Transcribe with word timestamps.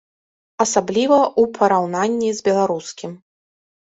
Асабліва 0.65 1.19
ў 1.27 1.43
параўнанні 1.59 2.29
з 2.39 2.49
беларускім. 2.49 3.11